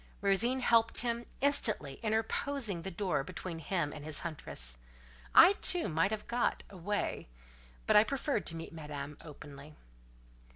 [0.19, 4.79] Rosine helped him, instantly interposing the door between him and his huntress.
[5.35, 7.27] I, too, might have got, away,
[7.85, 9.75] but I preferred to meet Madame openly.